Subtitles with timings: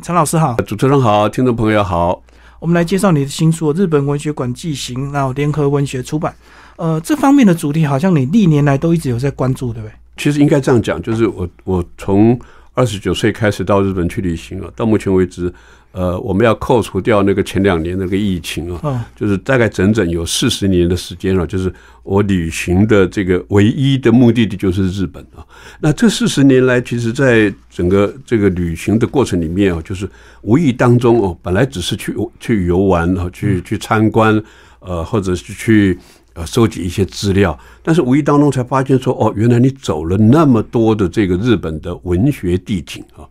[0.00, 2.22] 陈老师好，主持人好，听众朋友好。
[2.60, 6.34] 我们来介绍你的新书《日本文学馆纪行》，然后联合文学出版。
[6.76, 9.92] 呃，这方面的主题好像你历年来都一直有在关注，对不对？
[10.16, 12.40] 其实应该这样讲，就是我我从
[12.72, 15.52] 二十九岁开始到日本去旅行了，到目前为止。
[15.92, 21.46] 呃，我们要扣除掉那个前两年那个疫情啊，就是大概整整有四十年的时间了。
[21.46, 21.72] 就是
[22.02, 25.44] 我旅行的这个唯一的目的地就是日本啊。
[25.80, 30.08] 那这四十年来，其实在整个这个旅行的过程里面啊，就是
[30.40, 34.42] 无意当中哦，本来只是去去游玩啊，去去参观，
[34.80, 35.98] 呃，或者是去
[36.32, 43.28] 呃收集一些资料，但是无意当中才发现说，哦，原来你走了那么多的这个日本的文学地景啊。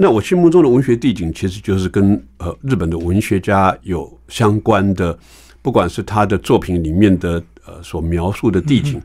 [0.00, 5.18] 那我心目中的文学地景，其实就是跟呃日本的文学家有相关的，
[5.60, 9.02] 不管是他的作品里面的呃所描述的地景，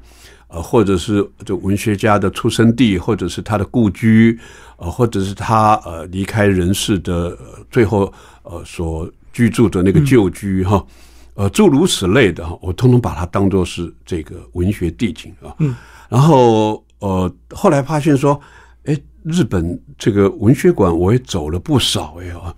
[0.50, 4.38] 呃，或者是这文学家的出生地，或者是他的故居，
[4.78, 7.36] 呃，或者是他呃离开人世的
[7.72, 10.86] 最后呃所居住的那个旧居哈，
[11.34, 15.56] 呃，诸如此类的哈，我通通把它当做是这个文学地景啊。
[15.58, 15.76] 嗯，
[16.08, 18.40] 然后呃后来发现说。
[18.86, 22.54] 哎日本这个文学馆我也走了不少哎哦，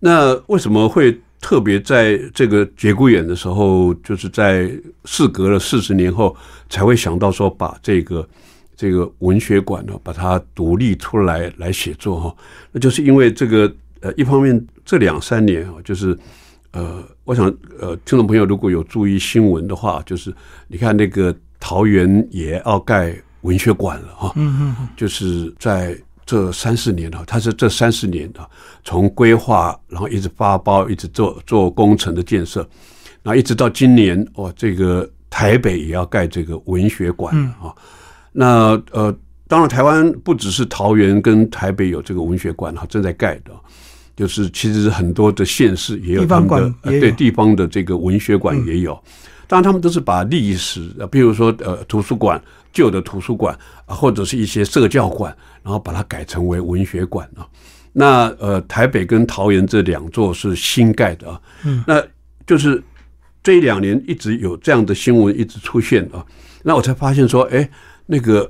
[0.00, 4.70] 那为什么会特别在这个节骨眼的时候，就是在
[5.04, 6.36] 事隔了四十年后
[6.68, 8.28] 才会想到说把这个
[8.76, 12.36] 这个文学馆呢，把它独立出来来写作哈？
[12.72, 16.18] 那就是因为这个呃，一方面这两三年啊，就是
[16.72, 17.46] 呃，我想
[17.78, 20.34] 呃，听众朋友如果有注意新闻的话，就是
[20.66, 23.16] 你看那个桃园也要盖。
[23.42, 25.96] 文学馆了哈，嗯嗯，就是在
[26.26, 28.48] 这三四年哈，他是这三四年啊，
[28.84, 32.60] 从规划然后一直发包，一直做做工程的建设，
[33.22, 37.74] 然后一直到今年哦，这个台北也要盖这个文学馆啊。
[38.32, 39.12] 那呃，
[39.48, 43.50] 当然台湾不只是桃园跟台北有这个文学馆哈，正在盖的，
[44.14, 46.48] 就是其实很多的县市也有他们
[46.82, 49.02] 的对地方的这个文学馆也有。
[49.50, 52.40] 当然，他们都是把历史，呃，比如说，呃，图书馆
[52.72, 53.52] 旧的图书馆
[53.84, 57.44] 啊，或者是一些社教馆，然后把它改成为文学馆啊。
[57.92, 61.40] 那呃，台北跟桃园这两座是新盖的啊。
[61.64, 62.00] 嗯，那
[62.46, 62.80] 就是
[63.42, 66.24] 这一两年一直有这样的新闻一直出现啊。
[66.62, 67.68] 那我才发现说，哎，
[68.06, 68.48] 那个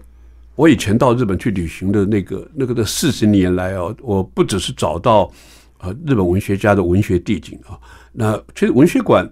[0.55, 5.33] 我以前到日本去旅行的那个那个的四十年来哦，我不只是找到
[5.79, 7.73] 呃日本文学家的文学地景啊，
[8.13, 9.27] 那其实文学馆。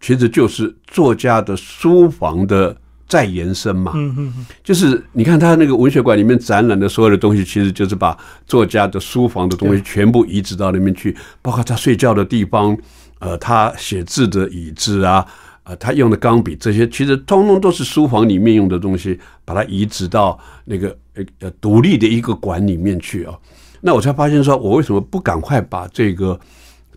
[0.00, 2.76] 其实就是作家的书房的
[3.08, 8.16] 再延伸嘛，嗯嗯嗯，就是你看他那个文学馆里面展览的所有的东西，其实就是把
[8.46, 12.76] 作家的书房的东西全部移植到那边去，包括他睡觉的地方，
[13.18, 15.26] 呃，他写字的椅子啊，
[15.64, 23.34] 呃，他用的钢笔这些，其实通通都是书房里面用的东西，把它移植到那个呃呃独立的一个馆里面去啊。
[23.80, 26.38] 那我才发现说，我为什么不赶快把这个。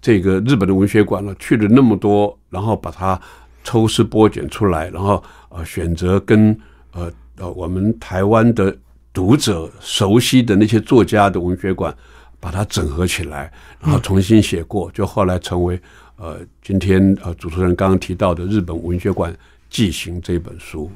[0.01, 3.19] 这个日本的文学馆呢，去了那么多，然后把它
[3.63, 6.57] 抽丝剥茧出来，然后呃选择跟
[6.93, 8.75] 呃呃我们台湾的
[9.13, 11.95] 读者熟悉的那些作家的文学馆，
[12.39, 15.79] 把它整合起来，然后重新写过，就后来成为
[16.17, 19.31] 呃今天呃主持人刚刚提到的《日本文学馆
[19.69, 20.89] 记行》这本书。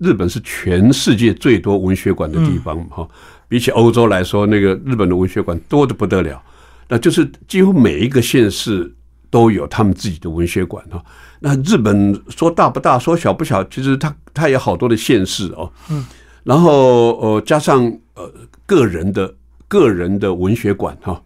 [0.00, 3.06] 日本是全世界最多文学馆的地方哈，
[3.46, 6.42] 比起欧洲来说，那个日本的文学馆多的不得了。
[6.92, 8.94] 那就是几乎每一个县市
[9.30, 11.02] 都有他们自己的文学馆哈。
[11.40, 15.72] 那日本说大不大，说小不小，其实它它有好多的县市哦。
[15.90, 16.04] 嗯。
[16.44, 18.30] 然后呃，加上呃
[18.66, 19.34] 个人的
[19.68, 21.18] 个人的文学馆哈，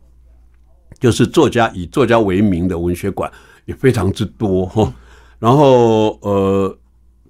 [1.01, 3.29] 就是作家以作家为名的文学馆
[3.65, 4.95] 也非常之多哈。
[5.41, 6.79] 然后呃，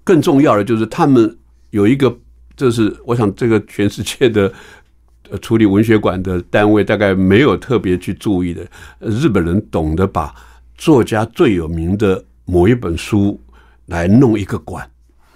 [0.03, 1.35] 更重要的就是他们
[1.71, 2.15] 有一个，
[2.55, 4.53] 就是我想这个全世界的。
[5.31, 8.65] 呃，处理文学馆的单位大概没有特别去注意的。
[8.99, 10.33] 日本人懂得把
[10.77, 13.39] 作家最有名的某一本书
[13.87, 14.89] 来弄一个馆，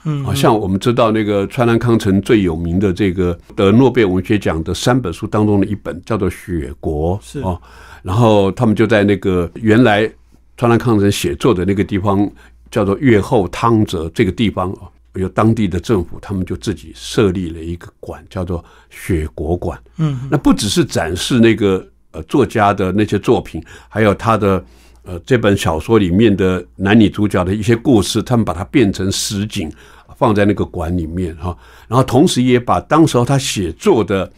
[0.03, 7.59] 嗯，好像我们知道那个川南康成最有名的这个得诺贝尔文学奖的三本书当中的一本叫做《雪国》，是哦，
[8.03, 10.09] 然后他们就在那个原来
[10.57, 12.29] 川南康成写作的那个地方
[12.69, 14.87] 叫做月后汤泽这个地方啊。
[15.15, 19.77] 有当地的政府，他们就自己设立了一个馆，叫做雪国馆。
[19.97, 24.63] 嗯，那不只是展示那个呃作家的那些作品，还有他的
[25.03, 29.69] 呃这本小说里面的男女主角的一些故事，他们把它变成实景，
[30.15, 31.57] 放在那个馆里面哈。
[31.89, 34.31] 然后同时也把当时候他写作的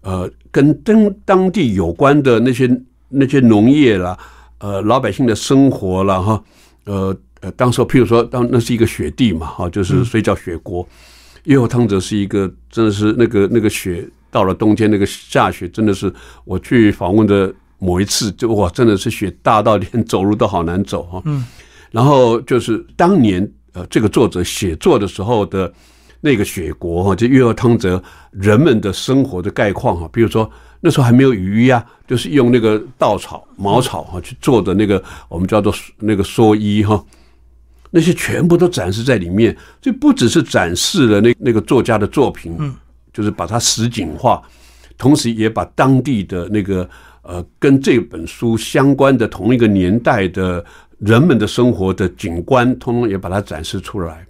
[0.00, 2.68] 呃跟当当地有关的那些
[3.08, 4.18] 那些农业啦，
[4.58, 6.44] 呃老百姓的生活了哈，
[6.86, 7.16] 呃。
[7.40, 10.86] 呃，当时譬如说，当那是一个雪地嘛，哈，就是所以叫雪国。
[11.44, 16.12] 越后汤泽是一个，真的是那个那个雪到了冬天那个下雪，真的是
[16.44, 21.22] 我去访问的某一次就哇，真的是雪大到连走路都好难走哈。
[21.24, 21.46] 嗯，
[21.90, 25.72] 然后就是当年呃，这个作者写作的时候的
[26.20, 28.02] 那个雪国哈，就月儿汤泽
[28.32, 30.50] 人们的生活的概况哈，比如说
[30.80, 37.02] 那时候还没有雨衣啊，就是用那个稻草、茅草哈去做的那个我们叫做那个蓑衣哈，
[37.90, 42.74] 那些全部都展示在里面，这不只是展示了那那个作家的作品，嗯，
[43.12, 44.42] 就是把它实景化，
[44.96, 46.88] 同时也把当地的那个。
[47.22, 50.64] 呃，跟这本书相关的同一个年代的
[50.98, 54.26] 人们的生活的景观，通通也把它展示出来，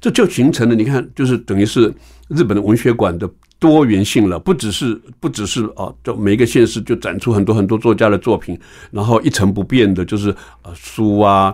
[0.00, 0.74] 这就形成了。
[0.74, 1.92] 你看，就是等于是
[2.28, 3.28] 日本的文学馆的
[3.58, 8.56] 多元性了，不只是不只是啊，就每一个县市就展出很多很多作家的作品，
[8.92, 11.52] 然后一成不变的就是呃书啊、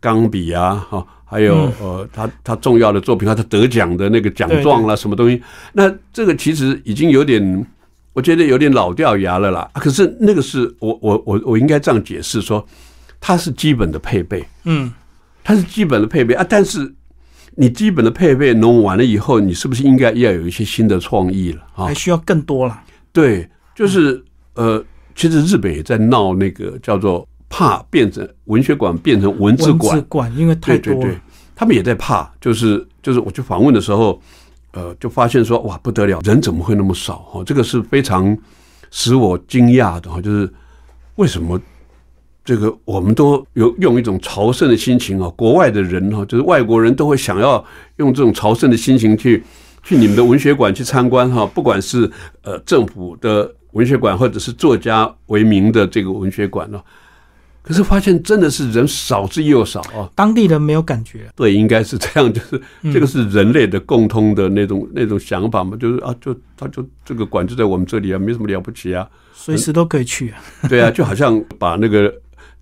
[0.00, 5.42] 钢笔啊，哈，还有呃他他重要的作品，他得奖的那个奖状啦，什么东西，
[5.72, 7.66] 那这个其实已经有点。
[8.12, 12.66] 我觉得有点老掉牙了啦，可是那个是我我我我应该这样解释说，
[13.20, 14.92] 它是基本的配备，嗯，
[15.44, 16.44] 它是基本的配备啊。
[16.46, 16.92] 但是
[17.54, 21.86] 你基本的配备弄完了以后，你是不是应该要有一些新的创意了啊？
[21.86, 22.82] 还需要更多了。
[23.12, 24.22] 对，就是
[24.54, 24.84] 呃，
[25.14, 31.14] 其实日本也在闹那个叫做怕变成文学馆变成文字馆，馆因为太多了，
[31.54, 34.18] 他们也在怕，就是就是我去访问的时候。
[34.72, 37.42] 呃，就发现说哇不得了，人怎么会那么少哈？
[37.42, 38.38] 这个是非常
[38.92, 40.48] 使我惊讶的哈，就是
[41.16, 41.60] 为什么
[42.44, 45.28] 这个我们都有用一种朝圣的心情啊？
[45.30, 47.64] 国外的人哈，就是外国人都会想要
[47.96, 49.42] 用这种朝圣的心情去
[49.82, 52.08] 去你们的文学馆去参观哈，不管是
[52.42, 56.80] 呃政府的文学馆或者是作家为名的这个文学馆呢。
[57.70, 60.10] 可是发现真的是人少之又少啊！
[60.16, 61.30] 当地人没有感觉。
[61.36, 62.60] 对，应该是这样，就是
[62.92, 70.42] 这个是人类的共通的那种那种想法嘛，就是啊，就他就这个馆就在我们这里啊，没什么了不起啊，随时都可以去啊。
[70.68, 72.12] 对啊，就好像把那个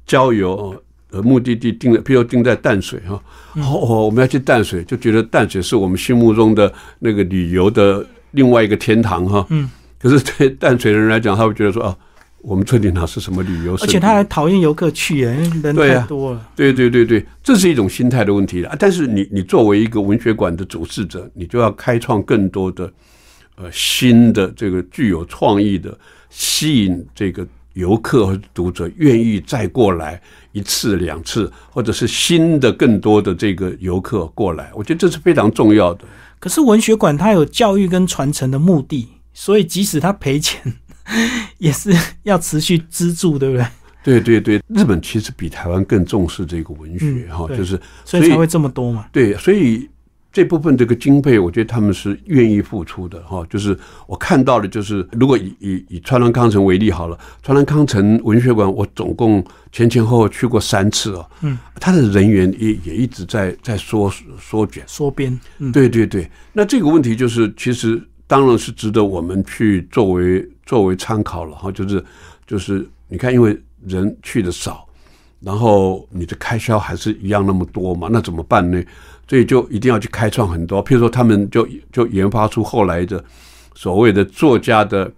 [0.05, 0.77] 郊游
[1.11, 3.19] 呃目的地定了，比如定在淡水哈，
[3.55, 9.47] 哦，我们要去淡水，就觉得淡水是我们心目中的那个旅游的另外一个天堂哈。
[9.49, 9.71] 嗯。
[9.99, 11.97] 可是对淡水的人来讲，他会觉得说啊。
[12.49, 13.75] 我们这里哪是什么旅游？
[13.75, 15.27] 而且他还讨厌游客去耶，
[15.63, 16.51] 人太多了。
[16.57, 18.75] 对对对对，这是一种心态的问题了。
[18.79, 22.91] 但是你你作为一个文学馆的主事者，你就要开创更多的
[23.57, 25.95] 呃新的这个具有创意的，
[26.31, 30.19] 吸引这个游客和读者愿意再过来
[30.53, 34.71] 一次两次，或者是新的更多的这个游客过来。
[34.75, 36.07] 我觉得这是非常重要的。
[36.39, 40.77] 可是文学馆它有教育跟传承的目的，所以即使他赔钱。
[41.59, 43.67] 也是要持续资助，对不对？
[44.05, 49.05] 对对对，日本其实比台湾更重视这个文学哈，就是所以才会这么多嘛。
[49.13, 49.87] 对，所以
[50.33, 53.45] 这部分这个经费，我觉得他们是愿意付出的哈。
[53.51, 53.77] 就是
[54.07, 61.31] 我看到的，就是如果以以以川南康城为例好了，川南康城文学馆，我总共前前后后去过三次哦。
[61.43, 65.39] 嗯，他的人员也也一直在在缩缩减缩编。
[65.59, 66.31] 嗯，对对对。
[66.53, 70.49] 那这个问题就是，其实当然是值得我们去作为。
[70.69, 72.05] 作为参考了哈，就是
[72.47, 74.87] 就是你看，因为人去的少，
[75.41, 78.85] 然后你的开销还是一样那么多嘛，那怎么办呢？
[79.27, 83.25] 所以就一定要去开创很多，譬如说他们就就研发出后来的
[83.75, 85.11] 所谓的作家的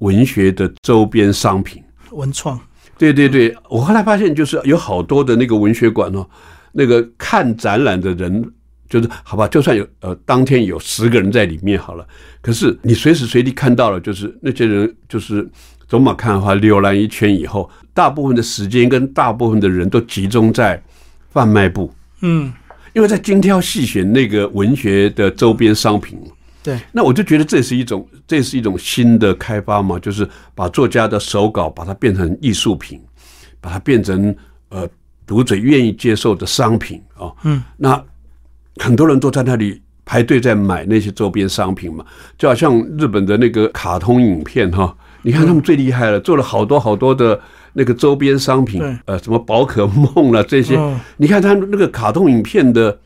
[0.00, 2.60] 文学的周边商品，文创。
[2.98, 6.26] 对对对，我后来发现就是有好多的那个文学馆哦，
[6.72, 8.52] 那个看展览的人。
[8.88, 12.06] 就是好吧，就算有呃，当天有十个人在里面好了，
[12.40, 15.46] 可是你随时随地看到了，就是那些人就是
[15.86, 20.82] 走马看花浏览一圈以后，大部分的时间跟大部分的人都集中在
[21.28, 21.92] 贩卖部，
[22.22, 22.50] 嗯，
[22.94, 26.18] 因为在精挑细选那个文学的周边商品，
[26.62, 32.98] 对，那我就觉得这是一种这是一种新的开发嘛，就是把作家的手稿把它变成艺术品，
[33.60, 34.34] 把它变成
[34.70, 34.88] 呃
[35.26, 38.02] 读者愿意接受的商品啊，嗯，那。
[38.78, 42.04] 很多人都在那里排队在买那些周边商品嘛，
[42.38, 47.38] 就好像日本的那个卡通影片哈，你看他们最厉害了，做了好多好多的
[47.74, 50.78] 那个周边商品，呃，什么宝可梦了这些，
[51.18, 52.98] 你看他们那个卡通影片的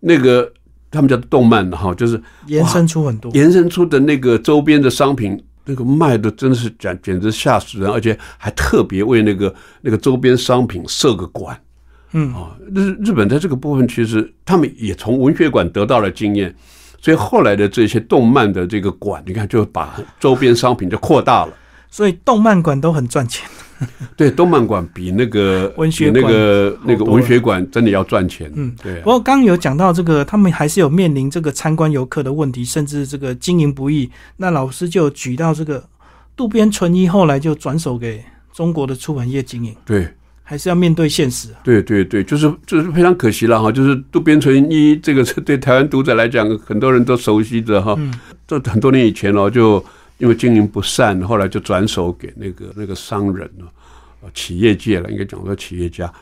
[0.00, 0.52] 那个，
[0.90, 11.58] 他们叫动漫哈，就是延伸出很多，延伸出的那个周边的商品，那个卖的真的是简简直吓死人，而且还特别为那个那个周边商品设个馆。
[12.12, 16.52] 嗯啊，日日本在这个部分其实他们也从文学馆得到了经验，
[17.00, 21.52] 所以后来的这些动漫的这个馆，你看就把周边商品就扩大了。
[21.88, 23.48] 所以动漫馆都很赚钱。
[24.16, 28.50] 对，动漫馆比那个 文学那个那个文学馆真的要赚钱。
[28.54, 29.00] 嗯，对。
[29.02, 34.10] 不过刚刚有讲到这个，他们还是有面临这个参观游客的问题，甚至这个经营不易。
[34.36, 35.82] 那老师就举到这个
[36.36, 38.24] 渡边淳一后来就转手给。
[38.52, 39.74] 中国的出版业经营。
[39.86, 40.12] 对。
[40.50, 41.46] 还是要面对现实。
[41.62, 47.96] 对对对，就是就是非常可惜了哈，就是渡边淳一这个是 对台湾读者来讲，很多人都熟悉的哈。
[48.48, 49.80] 这很多年以前哦，就
[50.18, 56.12] 因为经营不善，后来就转手给那个那个商人了，企业界了，应该讲说企业家，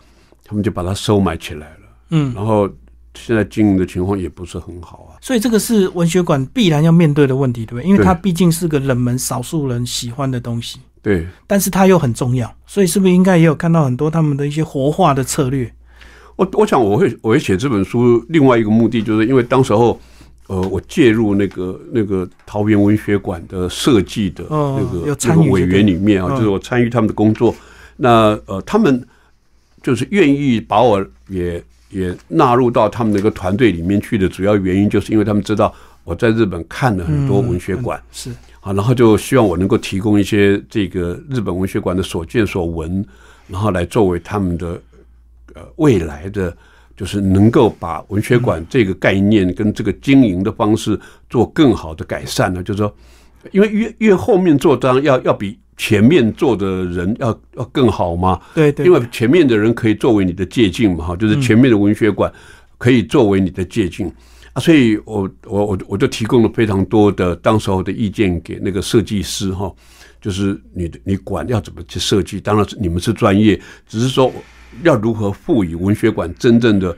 [0.44, 1.80] 他们就把它收买起来了。
[2.10, 2.68] 嗯，然后
[3.14, 5.16] 现在经营的情况也不是很好啊。
[5.22, 7.88] 所以这个是文学馆必然要面对的问题，对不对？
[7.88, 10.78] 因为它毕竟是个冷门、少数人喜欢的东西。
[11.02, 15.72] 对，但是它又很重要，所以是不是应该也有看到很多他们的一些活化的策略？
[16.36, 20.00] 我我想我会我会写这本书，另外一个目的就是因为当时候，
[20.46, 27.54] 呃，我介入那个那个桃园文学馆的设计的那个那个委员里面啊，就是我参与他们的工作。
[27.96, 29.04] 那呃，他们
[29.82, 35.74] 就是愿意把我也也纳入到他们那个团队里面去的主要原因，就是因为他们知道
[36.04, 38.30] 我在日本看了很多文学馆是。
[38.68, 43.02] 啊，然后就希望我能够提供一些这个日本文学馆的所见所闻，
[43.46, 44.78] 然后来作为他们的
[45.54, 46.54] 呃未来的，
[46.94, 52.62] 就是能够把文学馆这个概念跟这个经营的方式做更好的改善呢。
[52.62, 52.94] 就是说，
[53.52, 58.38] 因为越越后面做当然要要比前面做的人要要更好嘛。
[58.54, 58.84] 对对。
[58.84, 62.30] 因为前面的人可以作为你的借鉴嘛，哈，就是前面的文学馆
[62.76, 64.12] 可以作为你的借鉴。
[64.58, 69.72] 所以，我我我我就提供了非常多的当时候的意见给那个设计师哈，
[70.20, 74.32] 就是你你管要怎么去设计，当然你们是专业，只是说
[74.82, 76.96] 要如何赋予文学馆真正的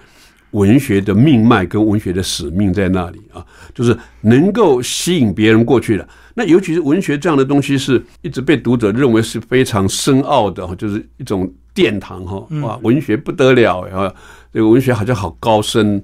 [0.52, 6.08] 文学的命脉跟文学的使命在那里啊，就是能够吸引别人过去的。
[6.34, 14.12] 那尤其是文学这样的东西，是一直被读者认为是非常深奥的，就是一种殿堂哈，哇，文学不得了啊，
[14.52, 16.02] 这个文学好像好高深，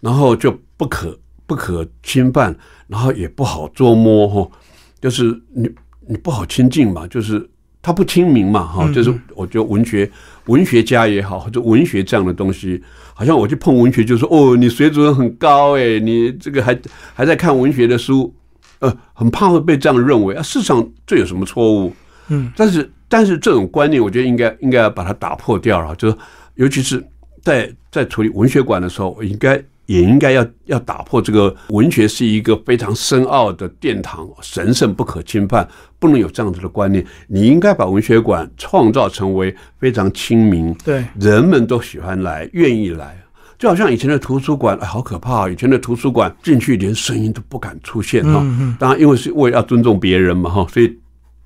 [0.00, 0.58] 然后就。
[0.80, 1.14] 不可
[1.46, 4.50] 不可侵犯，然后也不好捉摸哈，
[4.98, 5.70] 就是你
[6.08, 7.46] 你不好亲近嘛，就是
[7.82, 10.10] 他不亲民嘛哈，就是我觉得文学
[10.46, 16.80] 文学家也好，或者文学这样的东西，好像我去碰文学，就说哦，你水准很高哎，你这个还
[17.12, 18.34] 还在看文学的书，
[18.78, 20.42] 呃，很怕会被这样认为啊。
[20.42, 21.92] 事实上这有什么错误？
[22.28, 26.16] 嗯，但是但是这种观念，我觉得应该应该要把它打破掉了，就是
[26.54, 27.06] 尤其是
[27.42, 29.62] 在在处理文学馆的时候，应该。
[29.90, 35.68] 也应该要要打破这个文学是一个非常深奥的殿堂，神圣不可侵犯，
[35.98, 37.04] 不能有这样子的观念。
[37.26, 43.20] 你应该把文学馆创造成为非常亲民，对人们都喜欢来，愿意来。
[43.58, 45.50] 就好像以前的图书馆，好可怕！
[45.50, 48.46] 以前的图书馆进去连声音都不敢出现哈。
[48.78, 50.96] 当然，因为是为要尊重别人嘛哈，所以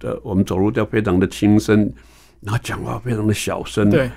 [0.03, 1.91] 呃，我们走路要非常的轻声，
[2.43, 3.89] 然后讲话非常的小声。
[3.89, 4.11] 对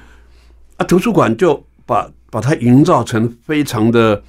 [0.75, 2.05] 啊，图书馆就把。
[2.37, 4.21] 把它营造成非常的、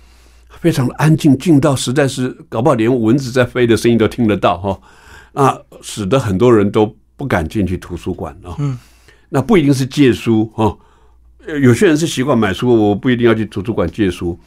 [0.49, 4.81] 非常的安静，静到实在是搞不好连蚊子在飞的声音都听得到哈。
[5.35, 8.57] 那使得很多人都不敢进去图书馆啊。
[8.61, 8.79] 嗯，
[9.29, 10.75] 那不一定是借书哈，
[11.61, 14.41] 有些人是习惯买书，我不一定要去图书馆借书。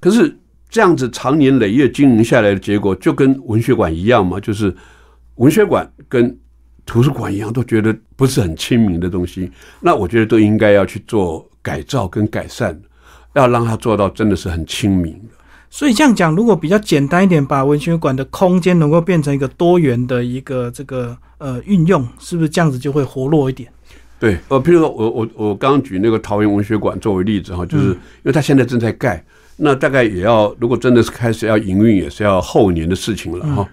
[0.00, 0.34] 可是
[0.70, 4.74] 这样子长年累月经营下来的结果，就跟文学馆一样嘛，就是
[5.34, 6.34] 文学馆跟
[6.86, 9.52] 图书馆一样，都觉得不是很亲民的东西。
[9.80, 12.80] 那我觉得都应该要去做改造跟改善。
[13.34, 15.34] 要让他做到真的是很亲民的，
[15.70, 23.72] 所以这样讲，如果比较简单一点，把文学馆的空间能够变成一个多元的一个这个呃运用，是不是这样子就会活络一点？
[24.18, 29.24] 对，呃，譬如说我我我刚刚举那个桃园文学馆作为例子哈，就是因为它现在正在盖，
[29.56, 33.66] 那大概也要如果真的是开始要营运，也是要后年的事情了哈。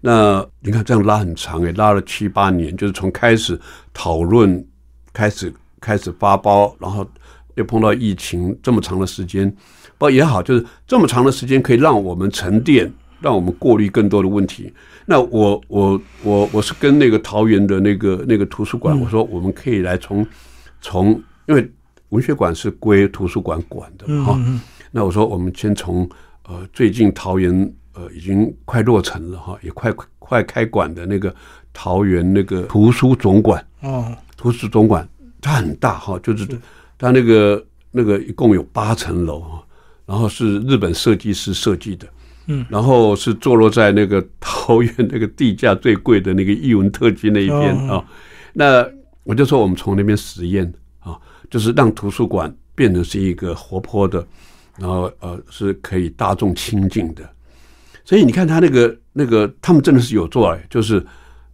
[0.00, 3.60] 那你看这样拉很长诶，拉了七八年，就是从开始
[3.92, 4.64] 讨论，
[5.12, 7.04] 开始开始发包，然后。
[7.56, 9.54] 又碰到疫情这么长的时间，
[9.98, 12.90] 不也好，就是这么长的时间可以让我们沉淀，
[13.20, 14.72] 让我们过滤更多的问题。
[15.04, 20.26] 那我我我我是跟那个桃园的那个那个图书馆，我说我们可以来从
[20.80, 21.70] 从，因为
[22.10, 24.40] 文学馆是归图书馆管的哈。
[24.90, 26.08] 那我说我们先从
[26.46, 31.34] 呃最近桃园呃已经快落成了哈，也快快开馆的那个
[31.72, 35.06] 桃园那个图书总馆哦，图书总馆
[35.40, 36.46] 它很大哈，就是。
[37.00, 39.64] 它那个那个一共有八层楼啊，
[40.04, 42.06] 然后是日本设计师设计的，
[42.46, 48.04] 嗯，然后是坐落在那个桃园那个地价最贵的那个艺文特区那一边啊。
[48.52, 48.86] 那
[49.24, 54.26] 我就说我们从那边实验啊，就是让图书馆变成是一个活泼的，
[54.76, 57.26] 然后呃是可以大众亲近的。
[58.04, 61.02] 所以你看他那个那个他们真的是有做哎，就是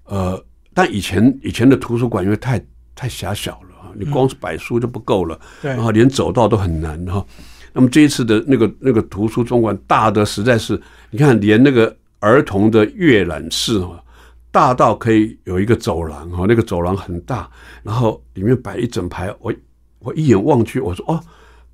[0.07, 2.61] 呃，但以前以前的图书馆因为太
[2.97, 3.66] 太狭小了。
[3.99, 7.25] 你光是摆书就不够了，然后连走道都很难哈。
[7.73, 14.03] 那么这一次的那个那个图书总馆大的实在是，你看连那个儿童的阅览室啊，
[14.51, 17.49] 大到可以有一个走廊哈，那个走廊很大，
[17.83, 19.53] 然后里面摆一整排，我
[19.99, 21.21] 我一眼望去，我说哦，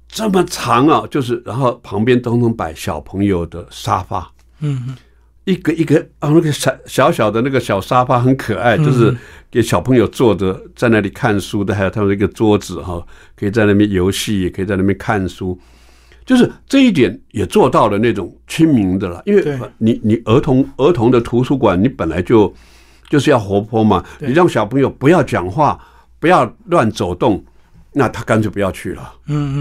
[0.08, 4.96] 这么长啊，就是然后旁边都能摆小朋友的沙发，嗯。
[5.44, 9.16] 一个一个啊，那个小小小的那个小沙发很可爱，就是
[9.50, 15.58] 给小朋友坐着在那里看书的，还有他们一个桌子哈，可以在那边游戏，也可以在那边看书，
[16.24, 19.20] 就是这一点也做到了那种亲民的了。
[19.26, 22.54] 因为你你儿童儿童的图书馆，你本来就
[23.10, 25.76] 就是要活泼嘛，你让小朋友不要讲话，
[26.20, 27.44] 不要乱走动，
[27.92, 29.12] 那他干脆不要去了。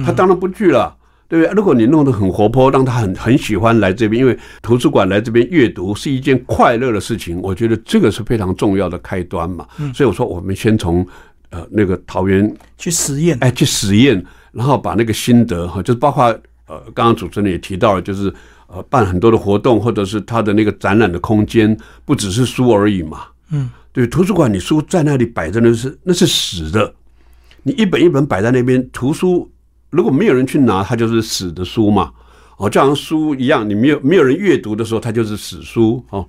[0.06, 0.96] 他当然不去了。
[1.32, 1.54] 对不对？
[1.56, 9.66] 如果你弄得很活泼，让他很很喜欢来这边，因为图书馆来这边阅读是一件快乐的事情，我觉得这个是非常重要的开端嘛。
[9.96, 11.08] 所以我说，我们先从
[11.52, 14.22] 呃那个桃园去实验，哎，去实验，
[14.52, 16.26] 然后把那个心得哈，就是包括
[16.68, 18.34] 呃，刚刚主持人也提到了，就是
[18.68, 23.22] 呃，办很多的活动，或者是他的那个展览的空间，不只是书而已嘛。
[23.52, 26.94] 嗯，对，图书馆你书在那里摆着那是那是死的，
[27.64, 29.50] 你一本一本摆在那边，图书。
[29.92, 32.12] 如果没有人去拿，它就是死的书嘛，
[32.58, 36.26] 哦，就像书一样，你没有没有人阅读的时候，它就是死书哦。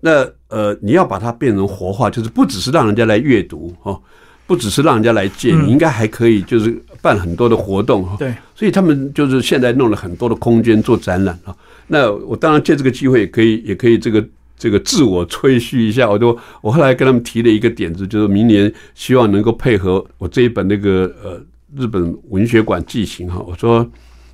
[0.00, 4.00] 那呃，你要把它变成活化，就是不只是让人家来阅读哦，
[4.46, 8.16] 不只是让人家来借，你应该还可以就是办很多的活动哈。
[8.18, 11.54] 对，所以他们就是现在弄了很多的空间做展览啊。
[11.86, 14.22] 那我当然借这个机会，也可以也可以这个
[14.58, 16.08] 这个自我吹嘘一下。
[16.08, 21.40] 我就我后来跟他们提了一个点子，就是明年希望能够配合我这一本那个呃。
[21.76, 23.88] 日本文学馆寄行哈，我说，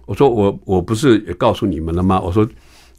[0.07, 2.21] 我说我我不是也告诉你们了吗？
[2.21, 2.49] 我说，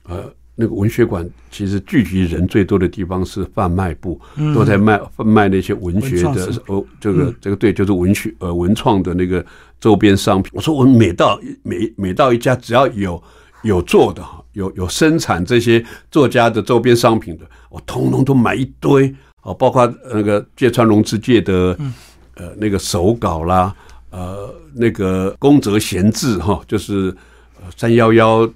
[0.03, 0.23] 呃，
[0.55, 4.19] 那个文学馆其实聚集人最多的地方是贩卖部，
[4.53, 9.43] 都在卖卖那些文学的哦，这个这个对，就是文学呃文创的那个
[9.79, 10.51] 周边商品。
[10.53, 13.21] 我说我每到每每到一家，只要有
[13.63, 19.13] 有做的有有生产这些作家的周边商品的，我通通都买一堆
[19.43, 21.77] 哦，包括那个芥川龙之介的
[22.35, 23.75] 呃那个手稿啦。
[24.09, 27.13] 呃，那个宫泽贤治哈，就是
[27.75, 28.49] 三幺幺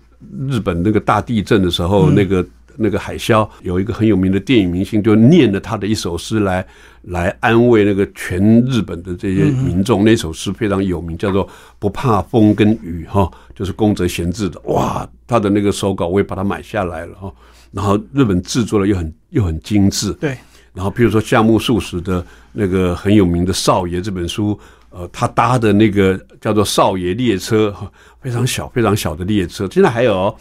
[0.47, 2.45] 日本那个大地震的时候，那个
[2.77, 6.65] 那个海啸，有一个很有名的电影明星就念了他的一首诗来
[7.03, 10.05] 来安慰那个全日本的这些民众。
[10.05, 11.45] 那首诗非常有名，叫做
[11.79, 14.59] 《不怕风跟雨》哈，就是宫泽贤治的。
[14.61, 17.33] 哇，他的那个手稿我也把它买下来了哈。
[17.71, 20.13] 然后日本制作的又很又很精致。
[20.13, 20.37] 对。
[20.73, 24.57] 然后比如说夏目漱石的那个很有名的《少爷》这本书。
[24.91, 27.73] 呃，他搭的那个叫做少爷列车，
[28.21, 29.67] 非常小、非常小的列车。
[29.71, 30.37] 现在还有，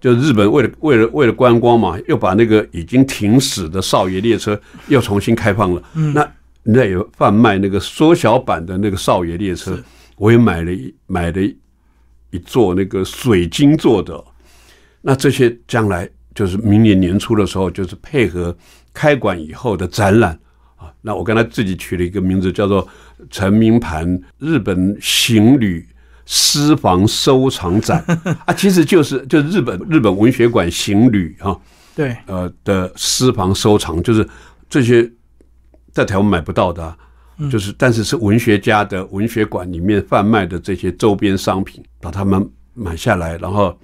[0.00, 4.58] 就日本为了为了为了观光嘛，又把那个已经停驶的少爷列车
[4.88, 5.82] 又重新开放了。
[5.94, 6.32] 嗯，那
[6.62, 9.78] 那有贩卖那个缩小版的那个少爷列车，
[10.16, 11.42] 我也买了一买了
[12.30, 14.24] 一座那个水晶做的。
[15.02, 18.56] 那这些将来就是明年年初的时候，就是配合
[18.94, 20.38] 开馆以后的展览啊。
[21.02, 22.86] 那我跟他自己取了一个名字，叫做。
[23.28, 25.86] 陈明盘日本行旅
[26.24, 28.02] 私房收藏展
[28.46, 31.60] 啊，其实就是就是日本日本文学馆行旅哈，
[31.94, 34.26] 对，呃的私房收藏，就是
[34.70, 35.08] 这些
[35.92, 36.96] 在台湾买不到的，
[37.50, 43.78] 就是但是是文学家的文学馆里面贩卖的这些周边商品，把他们买下来，然后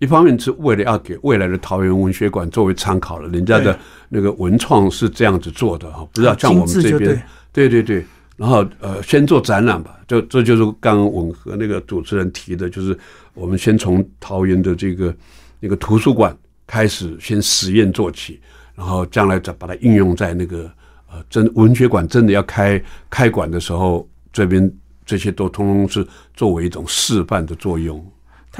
[0.00, 8.04] 一方面是为了要给未来的桃园文学馆作为参考了，人家的那个文创是这样子做的哈，不知道像我们这边，对对对。
[8.36, 12.98] 然后呃，先做展览吧，就这就是刚刚吻合那个主持人提的，就是
[13.34, 15.14] 我们先从桃园的这个
[15.60, 16.34] 那个图书馆
[16.66, 18.40] 开始，先实验做起，
[18.74, 20.70] 然后将来再把它应用在那个
[21.12, 24.72] 呃真文学馆真的要开开馆的时候，这边
[25.04, 28.02] 这些都通通是作为一种示范的作用。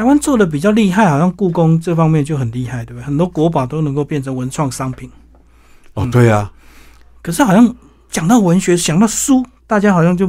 [0.00, 3.04] 台湾做的比较厉害，好像故宫这方面就很厉害，对不对？
[3.04, 5.10] 很多国宝都能够变成文创商品。
[5.92, 6.50] 哦，对呀。
[7.20, 7.76] 可是好像
[8.10, 9.44] 讲到文学，想到书。
[9.66, 10.26] 大家好像就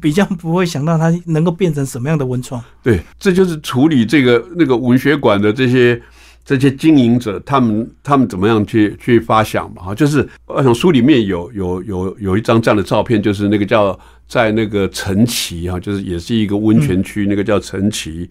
[0.00, 2.60] 比较不会想到它能够变成什么样的文创。
[2.82, 6.02] 对，这就是处理这个那个文学馆的这些
[6.44, 9.84] 这些经营者，他们他们怎么样去去发想嘛？
[9.84, 18.28] 哈，就是我想书里面有有有有一张这样的照片，就是那个叫在那个陈奇哈，就是也是一个温泉区，那个叫陈奇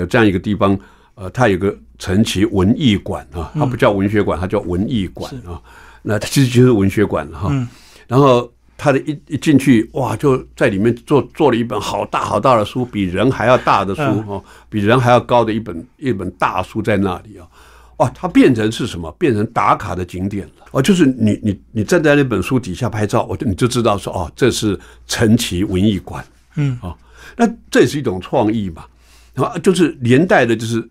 [0.00, 0.78] 的这样一个地方，
[1.14, 5.60] 呃，它有个陈奇文艺馆啊，它不叫文学馆，它叫文艺馆啊，
[6.02, 7.52] 那它其实就是文学馆哈，
[8.08, 8.50] 然后。
[8.82, 17.44] 他的一一进去，哇，就在里面做做了一本好大好大的书，比人还要大的书哦，比人还要高的一本一本大书在那里啊，
[17.98, 19.12] 哇，它变成是什么？
[19.18, 20.64] 变成打卡的景点了。
[20.70, 26.24] 哦，就是你你你站在那本书底下拍照，我就你就知道说哦，这是陈奇文艺馆，
[26.56, 26.78] 嗯。
[26.80, 26.96] 哦，
[27.36, 28.86] 那这也是一种创意嘛，
[29.46, 30.86] 啊，就是连带的，就是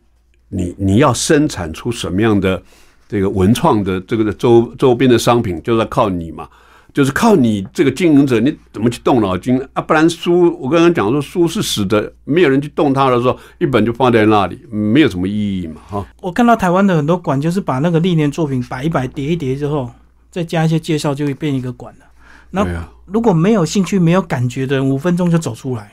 [0.49, 2.61] 你你要生产出什么样的
[3.07, 6.47] 这个文创的这个周周边的商品，就是要靠你嘛。
[6.91, 9.81] 就是靠你这个经营者，你怎么去动脑筋啊？
[9.81, 16.03] 不然书，我刚刚讲说书是死的，没有人去动它的时候，一本就放在那里，没有什么意义嘛，哈。
[16.19, 19.91] 我看到台湾的很多馆，就是把那个历年作品摆一摆、叠一叠之后，
[20.31, 22.05] 再加一些介绍，就会变一个馆了。
[22.49, 22.65] 那
[23.05, 25.91] 如果没有兴趣、没有感觉的人，五分钟就走出来了。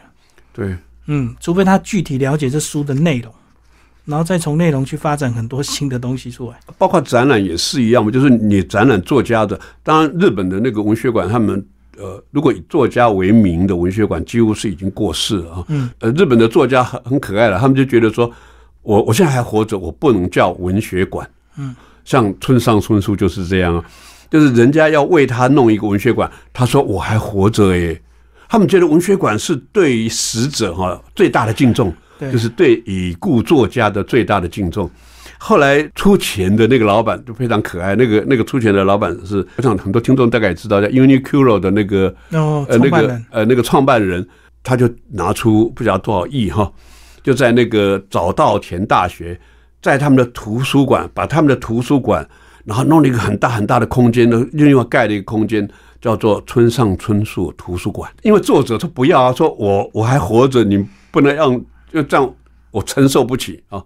[0.54, 0.74] 对，
[1.06, 3.32] 嗯，除非他具体了解这书的内容。
[4.04, 8.08] 然后再从内容去发展很多新的东西出来，包括展览也是一样嘛。
[8.08, 11.66] 就是你展览作家的，当然日本的那个文学馆，他们
[11.98, 15.64] 呃，如果以作家为名的文学馆，几乎是已经过世了啊。
[15.66, 15.90] 嗯。
[15.98, 18.30] 呃，日本的作家很很可爱了，他们就觉得说，
[18.82, 21.28] 我我现在还活着，我不能叫文学馆。
[21.58, 21.74] 嗯。
[22.04, 23.84] 像村上春树就是这样啊，
[24.30, 28.00] 就是人家要为他弄一个文学馆，他说我还活着诶。
[28.48, 31.94] 他们觉得文学馆是对于死者哈最大的敬重。
[32.32, 34.90] 就是对已故作家的最大的敬重。
[35.36, 44.26] 后来出钱的那个老板就非常可爱，那个那个出钱的老板是，我想很多听众大概也知道，叫 Uniqlo 的那个呃那个呃那个创办人，
[44.62, 46.72] 他就拿出不知道多少亿哈，
[47.22, 49.38] 就在那个早稻田大学，
[49.82, 52.26] 在他们的图书馆，把他们的图书馆，
[52.66, 55.66] 然后弄了一个很大很大的空间，的另外盖了一个空间，
[56.02, 58.12] 叫做村上春树图书馆。
[58.22, 61.64] 因为作者他不要啊，说我我还活着，你不能让。
[61.92, 62.34] 就这样，
[62.72, 63.82] 我承受不起啊！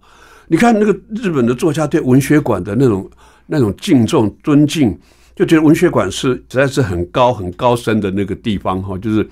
[0.49, 3.09] 你看那个日本的作家对文学馆的那种
[3.47, 4.99] 那种敬重、尊敬，
[5.37, 9.29] 就觉得文学馆是实在是很高、很高深的那个地方哈，就是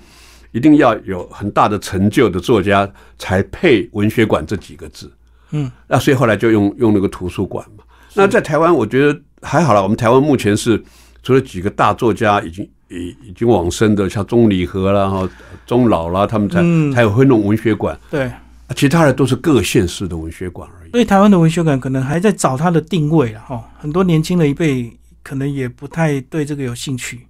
[0.51, 5.11] 一定要有很大的成就的作家才配“文学馆”这几个字。
[5.51, 7.83] 嗯，那所以后来就用用那个图书馆嘛。
[8.13, 9.81] 那在台湾，我觉得还好了。
[9.81, 10.81] 我们台湾目前是
[11.23, 15.29] 除了几个大作家已经已已经往生的，像钟理和啦、哈
[15.65, 16.61] 钟老啦，他们才
[16.93, 17.99] 才有会弄文学馆。
[18.09, 18.31] 对。
[18.75, 20.91] 其他的都是各县市的文学馆而已。
[20.91, 27.21] 所以台湾的文学馆可能还在找它的定位啊，哈，很多年轻的一辈可能也不太对这个有兴趣。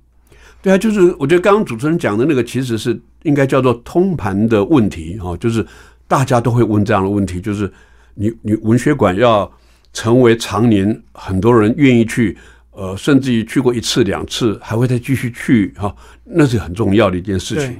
[0.61, 5.65] 对啊，就是我觉得刚刚主持人讲的那个，其实是应该叫做通盘的问题哈，就是
[6.09, 7.71] 大家都会问这样的问题，就是
[8.15, 9.49] 你你文学馆要
[9.93, 12.37] 成为常年很多人愿意去，
[12.71, 17.77] 呃，甚至于去过一次两次还会再继续去哈，那是很重要的一件事情。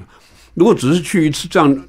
[0.54, 1.86] 如果只是去一次这样。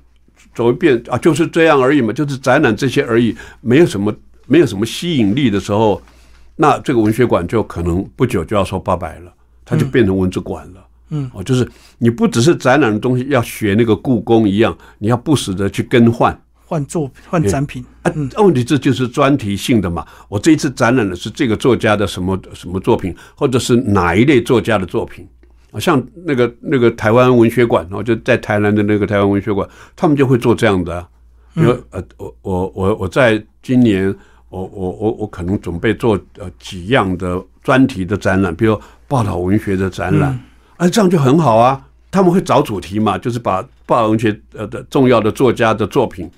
[0.52, 4.12] 走一遍啊，就是这样而已嘛，就是展览这些而已，没有什么，
[4.48, 6.02] 没有什么吸引力的时候，
[6.56, 9.32] 那这个文学馆就可能不久就要说拜拜了，
[9.64, 10.86] 它就变成文字馆了。
[11.10, 11.66] 嗯，哦，就是
[11.98, 16.36] 你不只是展览的东西，要学那个故宫一样，你要不时的去更换，
[16.70, 18.12] 换作换展品啊。
[18.38, 20.06] 问题这就是专题性的嘛。
[20.28, 25.26] 我这一次展览的是这个作家的什么什么作品，或者是哪一类作家的作品。
[25.72, 31.04] 啊，像那个那个台湾文学馆哦，就在台南的那个台湾文学馆，他们就会做这样的。
[31.54, 34.14] 因为呃，我我我我在今年，
[34.48, 40.38] 我我我我可能准备做呃几样的专题的展览，比如报道文学的展览，
[40.76, 41.84] 啊，这样就很好啊。
[42.12, 46.28] 他们会找主题嘛，就是把报道文学呃的重要的作家的作品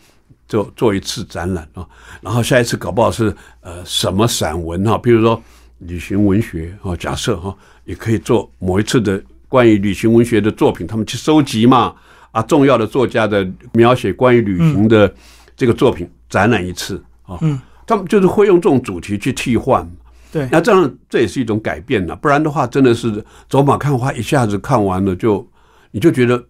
[0.52, 1.86] 做做一次展览啊，
[2.20, 5.40] 然后下一次搞不好是呃什么散文哈，比如说
[5.78, 7.56] 旅行文学啊，假设哈。
[7.84, 11.92] 也可以做某一次的关于旅行文学的作品，他们去收集嘛
[12.30, 15.12] 啊，重要的作家的描写关于旅行的
[15.56, 19.84] 这个作品展览一次啊，嗯，他们就是会用这种主题去替换，
[20.30, 23.12] 对，那这样这也是一种改变了，不然的话真的是
[23.48, 25.44] 走马看花，一下子看完了就
[25.90, 26.40] 你就觉得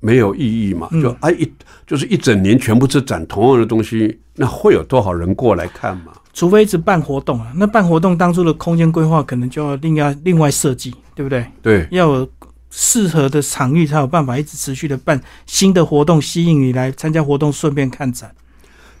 [0.00, 1.52] 没有意义嘛，就啊一
[1.86, 6.12] 就是一整年全部是展同样的东西，那会有多少人过来看嘛？
[6.32, 11.44] 除非一直办活动啊，那办活动当初的空间规划可能就要另外另外设计，对不对？
[11.60, 12.28] 对，要有
[12.70, 18.30] 适合的场域才有办法一直持续的办新的活动，吸引你来参加活动，顺便看展。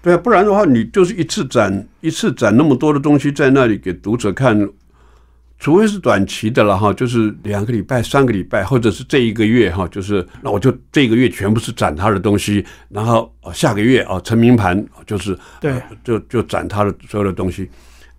[0.02, 4.68] 对啊，不然的话，你就是一次展一次展那么多的东西在那里给读者看。
[5.58, 17.68] 除非是短期的了哈，就是两个礼拜、三个礼拜，或者是这一个月哈，就是那我就这个月全部是展他的东西，然后下个月啊成名盘就是对，就就展他的所有的东西。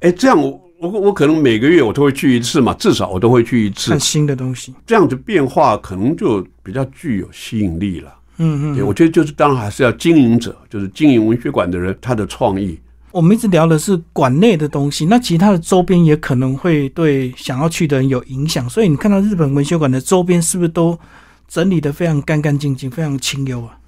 [0.02, 8.14] 哎，这样我我我可能每个月我都会去一次嘛，至少我都会去一次看新的东西，这样子变化可能就比较具有吸引力了。
[8.38, 12.78] 嗯嗯，我觉得就是当然还是要经营者，就是经营文学馆的人他的创意。
[13.12, 18.70] 我们一直聊的是馆内的东西，那其他的周边也可能会对想要去的人有影响。
[18.70, 20.98] 所以你看到日本文学馆的周边是不是都
[21.48, 23.80] 整理的非常干干净净、非常清幽啊？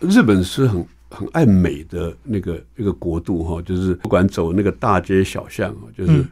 [0.00, 6.24] 日本是很很爱美的那个一个国度哈，就是不管走那个大街小巷啊，就是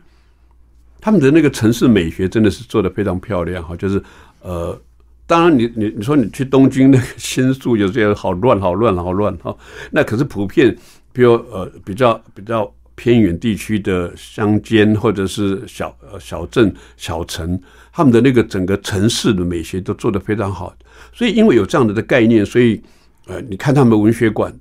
[1.00, 3.76] 他们的那个城市美学真的是做的非常漂亮哈。
[3.76, 4.02] 就是
[4.40, 4.76] 呃，
[5.24, 9.56] 当然你你你说你去东京那个新宿有些好乱好乱好乱哈，
[9.92, 10.76] 那可是普遍。
[11.12, 17.60] 比如呃比较比较偏远地区的乡间或者是小呃小镇小城，
[17.92, 20.74] 他们的那个整个城市的美学都做得非常好。
[21.12, 22.82] 所以因为有这样的的概念，所以
[23.26, 24.52] 呃，你看他们文学馆。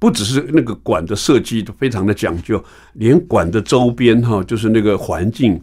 [0.00, 5.60] 不只是那个馆的设计都非常的讲究，连馆的周边哈，就是那个环境，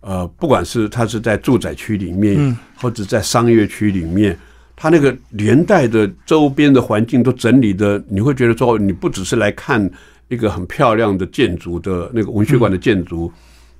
[0.00, 4.38] 呃，不管是它是在住宅区里面，或者在商业区里面，
[4.82, 9.88] 它那个连带的周边的环境都整理的，你会觉得说，你不只是来看
[10.26, 13.30] 一个很漂亮的建筑的那个文学馆的建筑，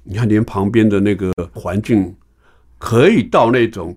[0.05, 2.15] 你看连旁边的那个环境，
[2.79, 3.97] 可以到那种。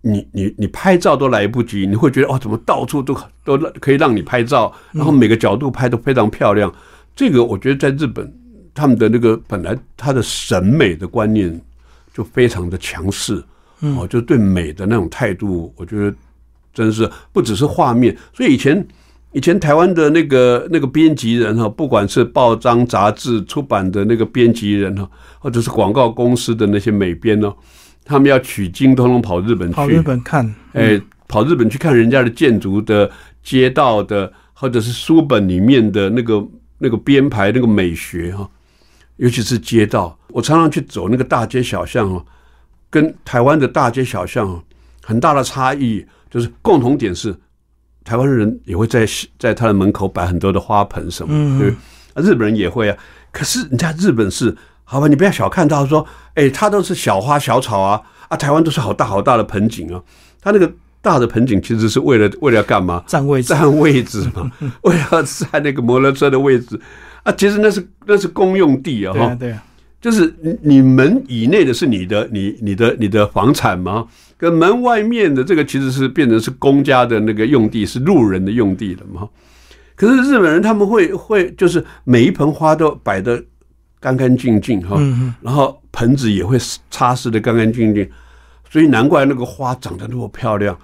[0.00, 6.74] 你你你拍照都来不及，你会觉得哦，怎么到处都都可以让你拍照，然后每个角度拍都非常漂亮。
[7.14, 8.28] 这个我觉得在日本，
[8.74, 11.56] 他们的那个本来他的审美的观念
[12.12, 13.40] 就非常的强势，
[13.78, 16.12] 哦，就对美的那种态度，我觉得
[16.72, 18.16] 真是不只是画面。
[18.32, 18.86] 所以以前
[19.32, 27.52] 以前台湾的那个那个编辑人哈，不管是报章杂志出版的那个编辑人哈，或者是广告公司的那些美编呢。
[28.04, 29.74] 他们要取经，通通跑日本去。
[29.74, 33.08] 跑日本看，哎，跑日本去看人家的建筑的
[33.44, 36.44] 街道的，或者是书本里面的那个
[36.78, 38.50] 那个编排那个美学哈。
[39.18, 42.26] 尤其是街道，我常常去走那个大街小巷哦，
[42.90, 44.60] 跟台湾的大街小巷哦
[45.04, 47.32] 很大的差异，就是共同点是，
[48.02, 49.06] 台湾人也会在
[49.38, 51.68] 在他的门口摆很多的花盆什么，对，
[52.24, 52.96] 日本人也会啊。
[53.30, 54.56] 可是人家日本是。
[54.84, 60.02] 好吧，你不要小看他，说，哎，他都是小花小草啊，啊，台湾都是好大好大的盆景啊，
[60.42, 63.02] 他那个大的盆景其实是为了为了要干嘛？
[63.06, 64.50] 占位置，占位置嘛，
[64.82, 66.78] 为了占那个摩托车的位置
[67.22, 69.64] 啊，其实那是那是公用地啊，哈，对啊，
[70.02, 74.06] 就是你门以内的是你的，你你的你的房产吗？
[74.36, 79.26] 跟门外面的这个其实是变成是公家的那个用地，是路人的用地了嘛？
[79.96, 83.42] 可是日本人他们会会就是每一盆花都摆的。
[84.02, 85.00] 干干净净哈，
[85.40, 86.58] 然后盆子也会
[86.90, 88.10] 擦拭的干干净净，
[88.68, 90.76] 所以难怪那个花长得那么漂亮。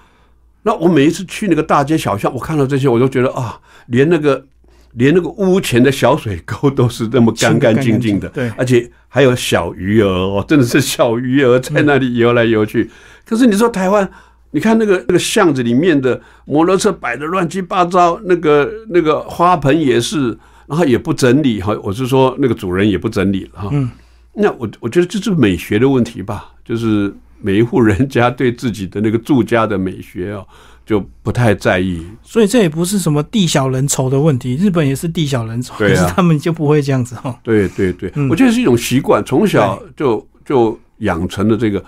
[0.62, 4.46] 那我每一次去那个大街小巷，我看到这些，我都觉得啊，连那个
[4.94, 12.90] 连那个屋前的小水沟都是那么干干净净的， 对，而且还有小鱼儿哦，真的是小鱼儿在那里游来游去。
[13.24, 14.08] 可是你说台湾，
[14.52, 20.38] 你看那个那个巷子里面的摩托车摆的乱七八糟，那个那个花盆也是。
[20.68, 23.70] 然后也不整理哈，我是说那个主人也不整理了哈。
[23.72, 23.88] 嗯，
[24.34, 30.44] 那我我觉得这是美学的问题吧，就是每一户人家对自己的那个住家的美学啊，
[30.88, 32.02] 就不太在意。
[32.22, 37.38] 所以这也不是什么地小人稠的问题，日本也是地小人稠，可是他们就不会这样子哈。
[37.42, 41.84] 对对对，我觉得是一种习惯，从小就就养成了这个。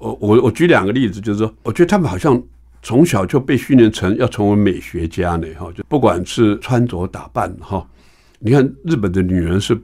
[0.00, 2.42] 我我我举两个例子，就是说，我觉得他们好像。
[2.80, 7.84] 从小就被训练成要成为美学家呢，哈，就不管是穿着打扮，哈，
[8.38, 9.76] 你看日本的女人是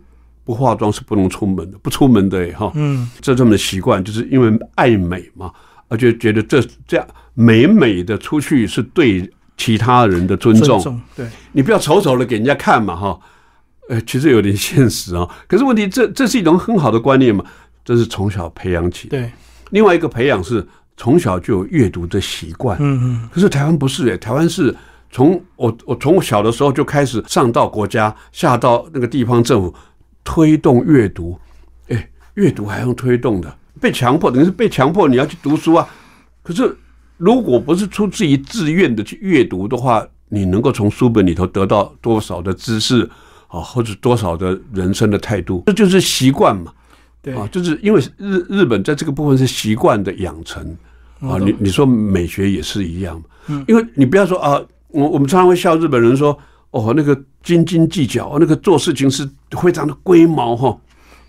[0.45, 5.51] 不化妆是不能出门的，不出门的，哈，嗯，这这么的习惯，就是因为爱美嘛，
[5.95, 13.21] 而且觉得这这样美美的出去是对其他人的尊重，对，你不要丑丑的给人家看嘛，哈，
[13.89, 17.45] 呃，其实有点现实啊，可是问题这这是一种很好的观念嘛，
[17.85, 19.31] 这是从小培养起，对，
[19.71, 20.67] 另外一个培养是。
[20.97, 24.73] 从小就有阅读的习惯，嗯嗯，可是台湾不是诶，台湾是
[25.11, 29.75] 从我我从小的时候就开始上到国家，下到那个地方政府
[30.23, 31.37] 推动阅读，
[31.89, 33.53] 哎，阅读还用推动的，
[33.85, 35.87] 被强迫等于是被强迫你要去读书啊。
[36.43, 36.75] 可是
[37.19, 43.09] 如果不是出自于自愿的去阅读的话，你能够从书本里头得到多少的知识
[43.49, 46.73] 啊，或者多少的人生的态度，这就是习惯嘛。
[47.21, 47.35] 对。
[47.35, 50.75] 啊，就是因为日日本在这个部分是习惯的养成
[51.21, 56.37] 啊，你你说美学也是一样嗯，因为你不要说啊，我我们常常会笑日本人说，
[56.71, 59.29] 哦，那个斤斤计较，那个做事情是
[59.63, 60.75] 非常的龟毛哈，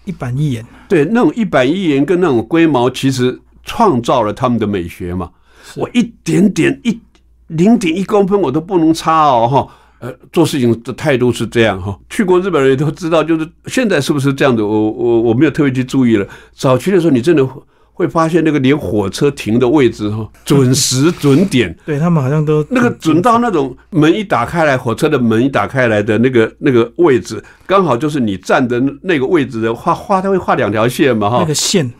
[0.06, 0.66] 一板一眼。
[0.88, 5.30] 对，那种一板一眼跟那种龟毛，其实创造了他们的美学嘛。
[5.76, 7.00] 我一点点一
[7.48, 9.68] 零点一公分我都不能差哦哈。
[10.00, 11.98] 呃，做事情的态度是这样哈。
[12.10, 14.64] 去过日本人也都知道，就是现在是不是这样的？
[14.66, 16.28] 我我我没有特别去注意了。
[16.54, 17.48] 早期的时候，你真的
[17.96, 21.76] 会发现那个连火车停的位置哈， 准时准点。
[21.86, 31.38] 对他们好像都那个准到那种门一打开来，火车的门一打开来的那个那个位置，刚好就是你站的那个位置的画画，他会画两条线嘛哈。
[31.40, 31.92] 那个线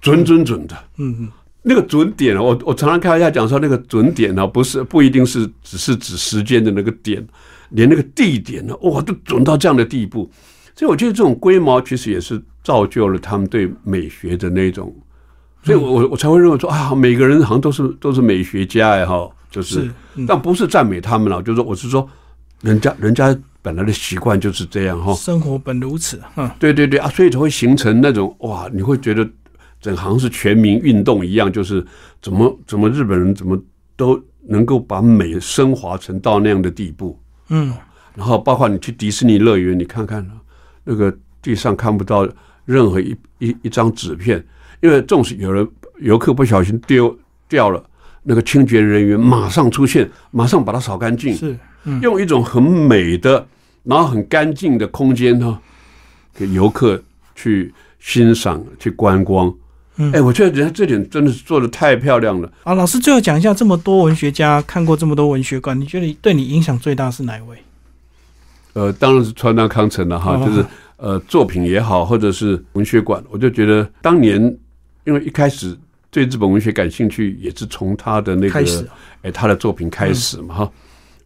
[0.00, 1.28] 准准准的，嗯嗯。
[1.66, 7.26] 那个准点我我常常开玩笑讲说，那个准点呢，不是不一定是只是指时间的那个点，
[7.70, 10.30] 连那个地点呢，哇，都准到这样的地步。
[10.76, 14.94] 所以我觉得这种龟毛其实也是造就了他们对美学的那种，
[15.64, 19.90] 所以我我我才会认为说啊，每个人好像都是都是美学家呀，哈，就是，
[20.28, 22.06] 但不是赞美他们了，就是说我是说，
[22.60, 29.26] 人家人家本来的习惯就是这样哈，生活本如此，嗯，对对对啊，所以才会形成那种哇，你会觉得
[29.80, 31.84] 整行是全民运动一样，就是
[32.20, 33.58] 怎么怎么日本人怎么
[33.96, 37.72] 都能够把美升华成到那样的地步，嗯，
[38.14, 40.28] 然后包括你去迪士尼乐园，你看看
[40.84, 42.28] 那个地上看不到
[42.66, 44.44] 任何一一一张纸片，
[44.80, 45.66] 因为纵使有人
[46.00, 47.16] 游客不小心丢
[47.48, 47.82] 掉了。
[48.26, 51.54] 那个清洁人员马上出现，马上把它扫干净，是
[52.00, 53.46] 用一种很美的，
[53.82, 55.58] 然后很干净的空间呢，
[56.34, 57.02] 给游客
[57.34, 59.54] 去欣赏、去观光。
[60.12, 62.50] 哎，我觉得人家这点真的是做的太漂亮了。
[62.62, 67.58] 啊，老师最后讲一下，这么多文学家看过这么多文学馆，你觉得对你影响最大是哪一位？
[68.72, 70.64] 呃，当然是川端康成了哈，就是
[70.96, 74.56] 呃作品也好，或者是文学馆，我就觉得当年
[75.04, 75.76] 因为一开始。
[76.10, 78.88] 对日本文学感兴趣，也是从他的那个，
[79.22, 80.72] 哎，他的作品开始嘛，哈，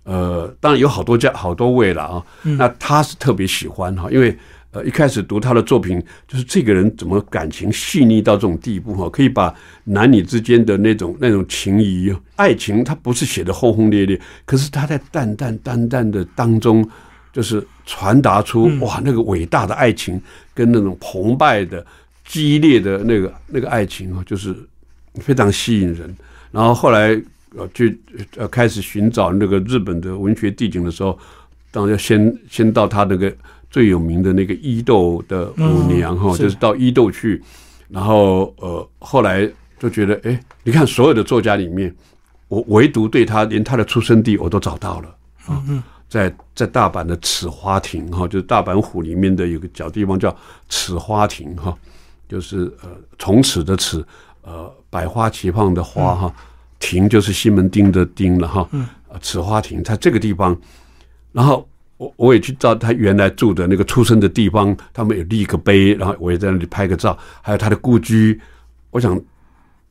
[0.04, 2.24] 呃，当然有好多家好多位了啊，
[2.56, 4.34] 那他是特别喜欢哈，因为
[4.70, 16.82] 呃一开始读他的作品，就是这个人怎么感情细腻到这种地步哈，可以把男女之间的那种那种情谊、爱情，他不是写的轰轰烈烈，可是他在淡淡淡淡的当中，
[17.30, 20.18] 就是传达出哇那个伟大的爱情
[20.54, 21.84] 跟那种澎湃的、
[22.28, 24.54] 激烈的那个那个爱情啊，就是。
[25.20, 26.16] 非常吸引人，
[26.52, 27.20] 然后后来
[27.56, 27.98] 呃去
[28.36, 31.18] 呃开始寻找那个日本的文学地景的时候，
[31.72, 33.34] 当然要先先到他那个
[33.68, 37.42] 最有名的那个伊豆的舞娘哈，就是到伊豆去，
[37.88, 41.92] 然后呃后来就觉得哎，你看所有的作家里面，
[42.46, 45.64] 我唯独对他连他的出生地我都找到了啊，
[46.08, 50.36] 在在大阪的此花亭哈，就是大阪府里面的有个小地方叫
[50.68, 51.76] 此花亭哈，
[52.28, 54.06] 就是呃从此的此。
[54.42, 56.34] 呃，百花齐放的花哈，
[56.78, 58.66] 亭就是西门町的町了哈。
[58.72, 58.86] 嗯，
[59.20, 60.58] 此花亭在这个地方，
[61.32, 67.18] 然后我我也去照他原来住的那个出生的地方，他们也立个碑，然后我也在那里拍个照。
[67.42, 68.40] 还有他的故居，
[68.90, 69.20] 我想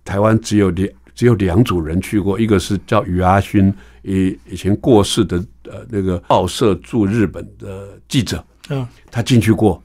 [0.04, 3.71] 台湾只有两只有两组人去过，一个是叫余阿勋，
[4.02, 9.80] 以以前过世的呃那个报社驻日本的记者，嗯，他进去过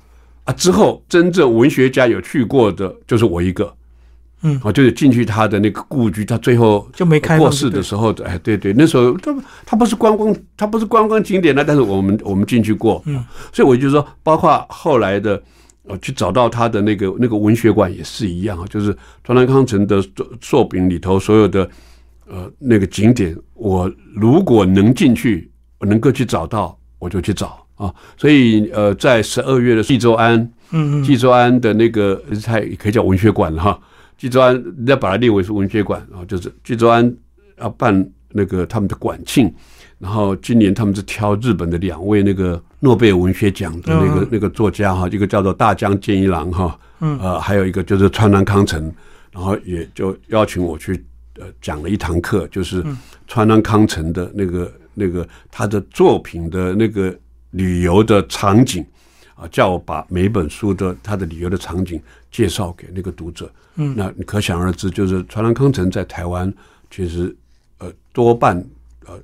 [0.44, 0.52] 啊。
[0.54, 3.74] 之后真正文学家有去过的，就是我一个。
[4.44, 9.32] 嗯，啊，就是进去他的那个故居，他最后就没开过世的时候，哎，对对，那时候他
[9.64, 15.40] 他不是观光，他不是观光景点呢，但是我们我们进去过，嗯，所以我就说，包括后来的，
[15.84, 21.70] 呃，去找到他的那个那个文学馆也是一样啊，就是川南康成的作作品里头所有的
[22.26, 30.38] 呃那个景点，我如果能进去，我能够去找到，我就去找啊，所以呃，在十二月的济州安，
[30.70, 33.78] 嗯嗯，济州安的那个它也可以叫文学馆哈。
[34.16, 37.12] 济州安，人家把它列为是文学馆啊，就是济州安
[37.58, 39.52] 要办那个他们的馆庆，
[39.98, 48.92] 然后今年他们是挑日本的两位那个诺贝尔文学奖的那个那个作家哈，一个叫做大江健一郎哈，呃，还有一个就是川南康成，
[49.32, 51.04] 然后也就邀请我去
[51.40, 52.84] 呃讲了一堂课，就是
[53.26, 57.12] 川南康成的那个那个他的作品的那个
[57.52, 58.84] 旅游的场景。
[59.34, 63.50] 啊，叫我把每本书的他的旅游的场景介绍给那个读者。
[63.76, 66.52] 嗯，那你可想而知，就是川南康成在台湾，
[66.90, 67.34] 其实
[67.78, 68.62] 呃多半
[69.06, 69.18] 呃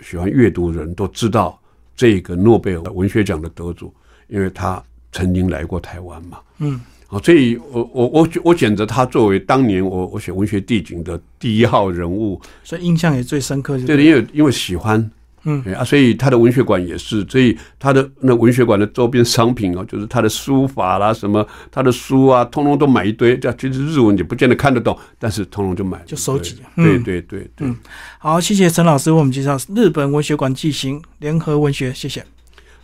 [0.00, 1.60] 喜欢阅读的人都知道
[1.94, 3.94] 这个诺贝尔文学奖的得主，
[4.26, 4.82] 因为他
[5.12, 6.40] 曾经来过台湾嘛。
[6.58, 13.78] 嗯，啊，所以我我我我选择他作为当年我我写文学地景的第一号人物，所以印象也最深刻。
[13.84, 15.08] 对，因为因为喜欢。
[15.44, 23.36] 嗯啊，所以他的文学馆也是，所以他的那文学馆的周边商品哦， 就是他的书法啦，什么他的书啊，通通都买一堆。
[23.36, 26.56] 这其实日文你不见得看得懂，但是通通就买，就收集。
[26.76, 27.66] 对对对对。
[27.66, 27.76] 嗯，
[28.18, 32.20] 好，谢谢陈老师为我们介绍日本文学馆进行联合文学，谢谢。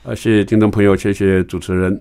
[0.02, 1.96] 啊，谢谢听众朋友，谢谢主持人。